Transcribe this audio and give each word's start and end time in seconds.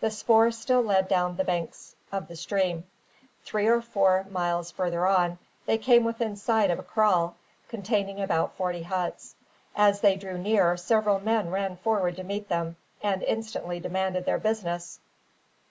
The 0.00 0.10
spoor 0.10 0.50
still 0.50 0.82
led 0.82 1.08
down 1.08 1.36
the 1.38 1.42
bunks 1.44 1.96
of 2.12 2.28
the 2.28 2.36
stream. 2.36 2.84
Three 3.46 3.66
or 3.66 3.80
four 3.80 4.26
miles 4.28 4.70
farther 4.70 5.06
on, 5.06 5.38
they 5.64 5.78
came 5.78 6.04
within 6.04 6.36
sight 6.36 6.70
of 6.70 6.78
a 6.78 6.82
kraal, 6.82 7.36
containing 7.70 8.20
about 8.20 8.54
forty 8.56 8.82
huts. 8.82 9.36
As 9.74 10.02
they 10.02 10.16
drew 10.16 10.36
near, 10.36 10.76
several 10.76 11.18
men 11.18 11.50
ran 11.50 11.78
forward 11.78 12.16
to 12.16 12.24
meet 12.24 12.50
them, 12.50 12.76
and 13.02 13.22
instantly 13.22 13.80
demanded 13.80 14.26
their 14.26 14.36
business. 14.38 15.00